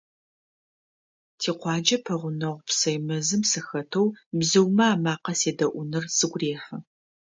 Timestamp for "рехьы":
6.39-6.77